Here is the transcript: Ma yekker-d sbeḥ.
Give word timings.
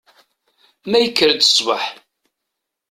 Ma 0.89 0.97
yekker-d 0.99 1.41
sbeḥ. 1.45 1.83